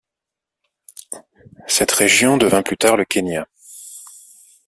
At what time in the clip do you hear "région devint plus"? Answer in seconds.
1.91-2.75